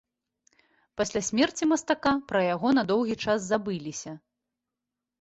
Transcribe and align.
Пасля 1.01 1.21
смерці 1.29 1.69
мастака 1.73 2.13
пра 2.33 2.41
яго 2.53 2.75
на 2.81 2.87
доўгі 2.95 3.15
час 3.25 3.39
забыліся. 3.53 4.19